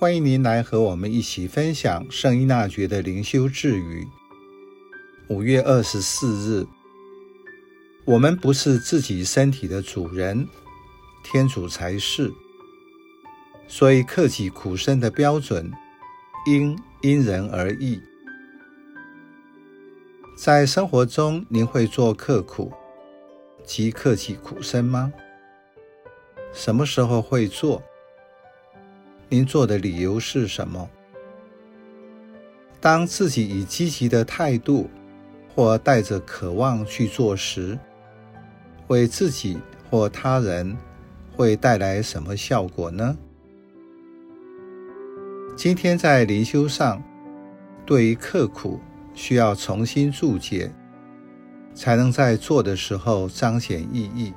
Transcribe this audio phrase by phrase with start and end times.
[0.00, 4.08] 欢迎您来和我们一起分享圣依纳爵的灵修智语。
[5.28, 6.66] 五月二十四日，
[8.06, 10.48] 我们不是自己身体的主人，
[11.22, 12.32] 天主才是。
[13.68, 15.70] 所以克己苦身的标准
[16.46, 18.00] 应因人而异。
[20.34, 22.72] 在生活中，您会做克苦
[23.66, 25.12] 及克己苦身吗？
[26.54, 27.82] 什么时候会做？
[29.32, 30.90] 您做的理由是什么？
[32.80, 34.90] 当自己以积极的态度
[35.54, 37.78] 或带着渴望去做时，
[38.88, 39.56] 为自己
[39.88, 40.76] 或他人
[41.36, 43.16] 会带来什么效果呢？
[45.56, 47.00] 今天在灵修上，
[47.86, 48.80] 对于刻苦
[49.14, 50.72] 需要重新注解，
[51.72, 54.32] 才能在做的时候彰显意义，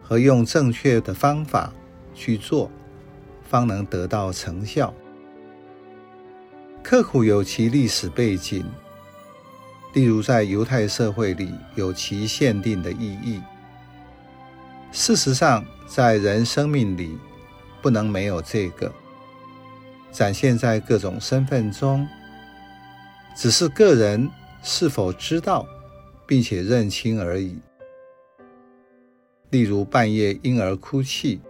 [0.00, 1.70] 和用正确的方法
[2.14, 2.70] 去做。
[3.48, 4.92] 方能得到成效。
[6.82, 8.64] 刻苦有其历史背景，
[9.94, 13.40] 例如在犹太社会里有其限定的意义。
[14.92, 17.18] 事实上，在人生命里
[17.80, 18.92] 不能没有这个，
[20.12, 22.06] 展现在各种身份中，
[23.34, 24.30] 只是个人
[24.62, 25.66] 是否知道
[26.26, 27.58] 并且认清而已。
[29.50, 31.40] 例如半夜婴儿哭泣。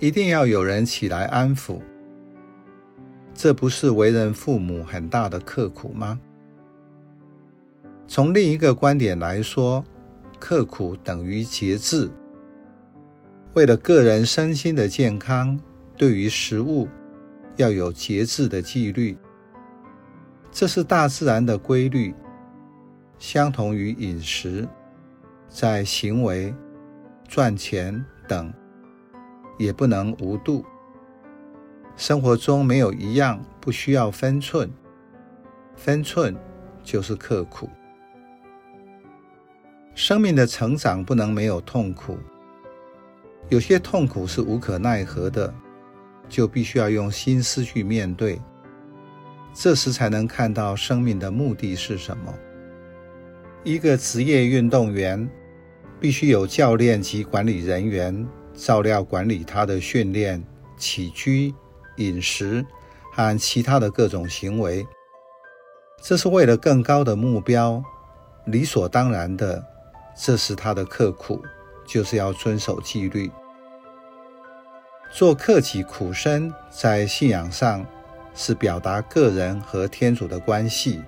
[0.00, 1.78] 一定要有人起来安抚，
[3.34, 6.18] 这不是为人父母很大的刻苦吗？
[8.08, 9.84] 从另一个观点来说，
[10.38, 12.10] 刻苦等于节制。
[13.52, 15.60] 为了个人身心的健康，
[15.98, 16.88] 对于食物
[17.56, 19.18] 要有节制的纪律，
[20.50, 22.14] 这是大自然的规律，
[23.18, 24.66] 相同于饮食、
[25.46, 26.54] 在行为、
[27.28, 28.50] 赚钱等。
[29.60, 30.64] 也不能无度。
[31.94, 34.70] 生活中没有一样不需要分寸，
[35.76, 36.34] 分寸
[36.82, 37.68] 就是刻苦。
[39.94, 42.16] 生命的成长不能没有痛苦，
[43.50, 45.52] 有些痛苦是无可奈何的，
[46.26, 48.40] 就必须要用心思去面对。
[49.52, 52.32] 这时才能看到生命的目的是什么。
[53.62, 55.28] 一个职业运动员
[56.00, 58.26] 必须有教练及管理人员。
[58.60, 60.44] 照料管理他的训练、
[60.76, 61.54] 起居、
[61.96, 62.64] 饮食
[63.10, 64.86] 和其他的各种行为，
[66.02, 67.82] 这是为了更高的目标，
[68.44, 69.64] 理所当然的。
[70.14, 71.40] 这是他的刻苦，
[71.86, 73.30] 就是要遵守纪律。
[75.10, 77.86] 做克己苦身，在信仰上
[78.34, 81.02] 是表达个人和天主的关系。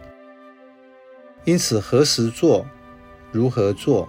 [1.45, 2.65] 因此，何时做，
[3.31, 4.09] 如何做？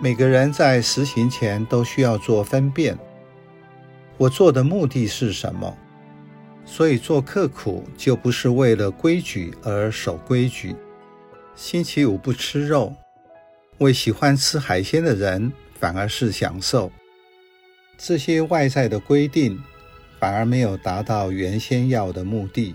[0.00, 2.98] 每个人在实行前都需要做分辨，
[4.16, 5.76] 我做的目的是什么？
[6.66, 10.74] 所以做刻苦就不是为了规矩而守规矩。
[11.54, 12.92] 星期五不吃肉，
[13.78, 16.90] 为喜欢吃海鲜的人反而是享受。
[17.96, 19.62] 这些外在的规定
[20.18, 22.74] 反而没有达到原先要的目的。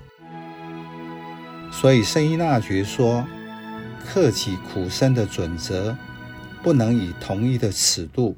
[1.72, 3.28] 所以圣依纳爵说，
[4.08, 5.96] 克己苦身的准则。
[6.62, 8.36] 不能以同一的尺度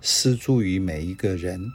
[0.00, 1.70] 施诸于每一个人。